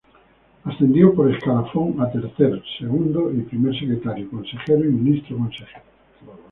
Ascendió 0.65 1.13
por 1.13 1.29
escalafón 1.29 2.01
a 2.01 2.11
Tercer, 2.11 2.59
Segundo 2.79 3.31
y 3.31 3.41
Primer 3.43 3.77
Secretario; 3.79 4.31
Consejero 4.31 4.79
y 4.85 4.87
Ministro 4.87 5.37
Consejero. 5.37 5.83